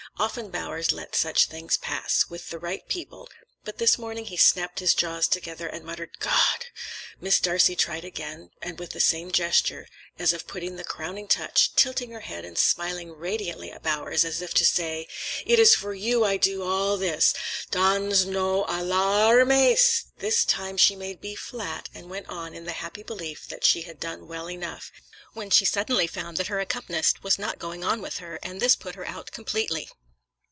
[0.19, 5.27] Often Bowers let such things pass—with the right people—but this morning he snapped his jaws
[5.27, 6.65] together and muttered, "God!"
[7.19, 9.87] Miss Darcey tried again, with the same gesture
[10.19, 14.41] as of putting the crowning touch, tilting her head and smiling radiantly at Bowers, as
[14.43, 15.07] if to say,
[15.45, 17.33] "It is for you I do all this!"
[17.71, 20.03] Dans—nos a—lár———mes!
[20.17, 23.83] This time she made B flat, and went on in the happy belief that she
[23.83, 24.91] had done well enough,
[25.33, 28.75] when she suddenly found that her accompanist was not going on with her, and this
[28.75, 29.89] put her out completely.